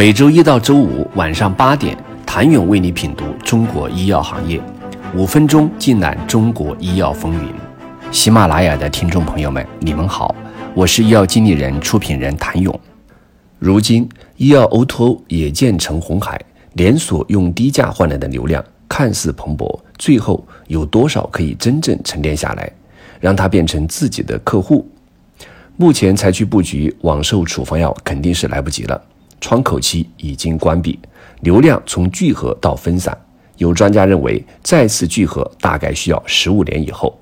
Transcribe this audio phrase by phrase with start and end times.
[0.00, 4.58] 每周一到周五晚上八点，谭勇为你品读中国医药行业，
[5.14, 7.52] 五分钟尽览中国医药风云。
[8.10, 10.34] 喜马拉雅的听众朋友们，你们好，
[10.72, 12.80] 我是医药经理人、出品人谭勇。
[13.58, 14.08] 如今，
[14.38, 16.40] 医药 O2O 也渐成红海，
[16.72, 22.72] 连锁用低价换来的流量看似蓬勃，最后有多少可以真正沉淀下来，
[23.20, 24.88] 让它变成自己的客户？
[25.76, 28.98] 目前采取布局网售处方药肯定是来不及了。
[29.40, 30.98] 窗口期已经关闭，
[31.40, 33.16] 流量从聚合到分散。
[33.56, 37.18] 有专家认为，再次聚合大概需要十五年以后。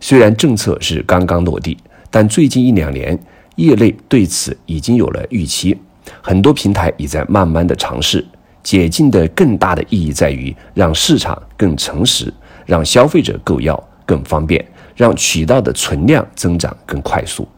[0.00, 1.78] 虽然政策是刚刚落地，
[2.10, 3.18] 但最近一两年，
[3.54, 5.74] 业内对此已经有了预期。
[6.20, 8.24] 很多平台已在慢慢的尝试
[8.62, 12.32] 解禁的更大的意义在于让市场更诚实，
[12.66, 14.62] 让消费者购药更方便，
[14.94, 17.48] 让渠道的存量增长更快速。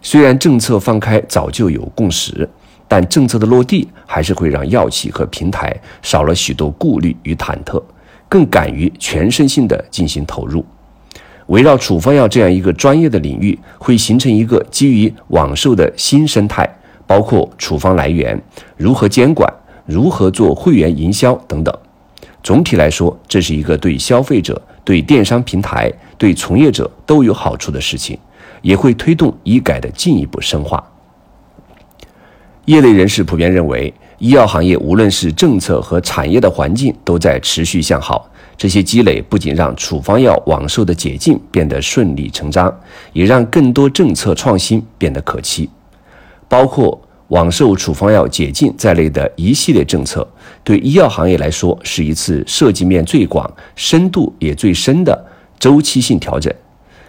[0.00, 2.48] 虽然政策放开早就有共识。
[2.86, 7.82] 但政策的落地还是会让药企和平台少了许多顾虑与忐忑，
[8.28, 10.64] 更敢于全身心地进行投入。
[11.46, 16.68] 围绕处方药这样一个专业的领域，会形成一个基于网售的新生态，
[17.06, 18.40] 包括处方来源、
[18.76, 19.52] 如何监管、
[19.84, 21.76] 如何做会员营销等等。
[22.42, 28.18] 总体来说，这是一个对消费者、对电商平台、对从业者都有好处的事情，
[28.62, 30.82] 也会推动医改的进一步深化。
[32.66, 38.26] 业内人士普遍认为，医药行业无论是政策和产业的环境都在持续向好。
[38.56, 42.74] 这些积累不仅让处方药网售的解禁变得顺理成章，
[43.12, 45.68] 也让更多政策创新变得可期。
[46.48, 46.98] 包括
[47.28, 50.26] 网售处方药解禁在内的一系列政策，
[50.62, 55.26] 对医药行业来说是一次涉及面最广、深度也最深的
[55.58, 56.50] 周期性调整。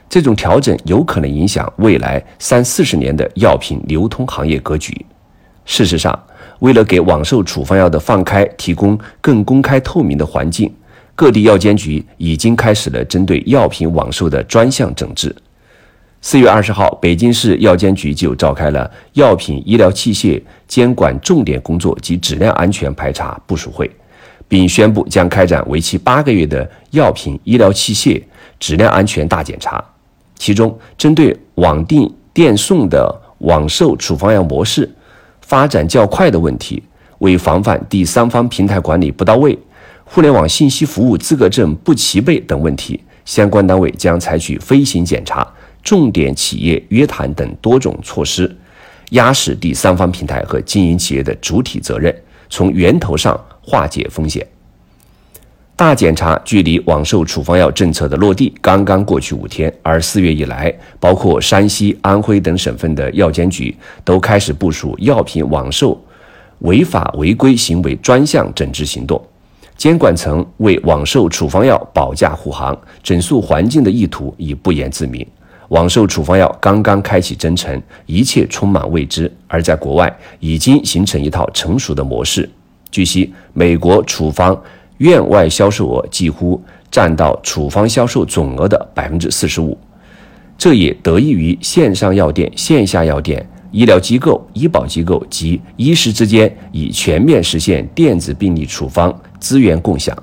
[0.09, 5.05] 这种调整有可能影响未来三四十年的药品流通行业格局。
[5.65, 6.17] 事实上，
[6.59, 10.71] 为了给网售处方药的放开提供更公开透明的环境，
[11.15, 15.35] 各地药监局已经开始了针对药品网售的专项整治。
[16.21, 23.89] 四月二十号，北京市药监局就召开了药品医疗器械监管重点工作及质量安全排查部署会，
[24.47, 28.21] 并宣布将开展为期八个月的药品医疗器械
[28.59, 29.83] 质量安全大检查。
[30.35, 34.89] 其中，针对网订电送的网售处方药模式。
[35.45, 36.81] 发展较快的问题，
[37.19, 39.55] 为防范第三方平台管理不到位、
[40.03, 45.47] 互联网信息服务资格证不齐备等问题，相关单位将采取飞行检查、
[45.83, 48.53] 重点企业约谈等多种措施，
[49.11, 52.13] 压实第三方平台和经营企业的主体责任，
[52.49, 54.43] 从源头上化解风险。
[55.77, 63.75] 大检查距离网售处方药政策的落地刚刚过去五天，而四月以来，包括山西、安徽等省份的药监局
[64.05, 66.01] 都开始部署药品网售
[66.59, 69.21] 违法违规行为专项整治行动。
[69.75, 75.27] 监管层为网售处方药保驾护航、整肃环境的意图已不言自明。
[75.67, 82.49] 网售处方药刚刚开启征程，一切充满未知，而在国外已经形成一套成熟的模式。
[82.89, 84.57] 据悉，美国处方。
[84.97, 89.77] 院外销售额几乎占到处方销售总额的百分之四十五，
[90.57, 100.15] 这也得益于线上药店、线下药店、医疗机构、医保机构及医师之间已全面实现电子病历处方资源共享。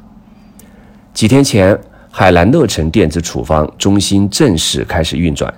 [1.12, 1.78] 几天前，
[2.11, 5.53] 海南乐城电子处方中心正式开始运转，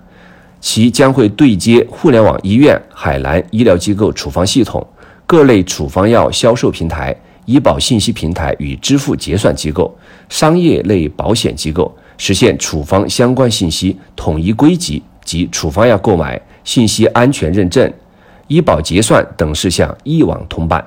[0.60, 4.84] 其将会对接互联网医院、海南医疗机构处方系统、
[5.24, 7.16] 各类处方药销售平台。
[7.44, 9.94] 医保信息平台与支付结算机构、
[10.28, 17.92] 商业类保险机构实现处方相关信息统一归集及处方药购买信息安全认证、
[18.48, 20.84] 医保结算等事项一网通办。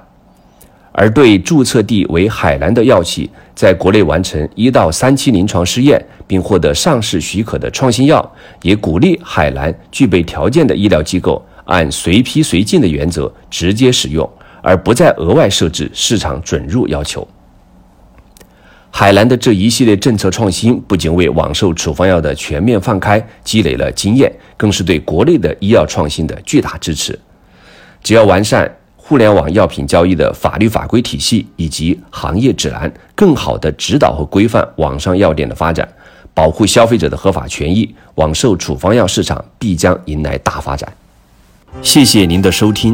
[0.91, 14.27] 而对注册地为海南的药企，在国内完成一到三期临床试验并获得上市许可的创新药，也鼓励海南具备条件的医疗机构按随批随进的原则直接使用。
[14.67, 17.25] 而不再额外设置市场准入要求。
[18.91, 27.17] 海南的这一系列政策创新，不仅为网售处方药的全面放开积累了经验，更是对国内的医药创新的巨大支持。
[28.03, 35.87] 只要完善互联网药品交易的法律法规体系以及行业指南，更好地指导和规范网上药店的发展，
[36.33, 40.91] 保护消费者的合法权益，网售处方药市场必将迎来大发展。
[41.81, 42.93] 谢谢您的收听。